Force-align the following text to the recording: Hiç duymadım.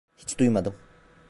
Hiç 0.17 0.37
duymadım. 0.39 0.73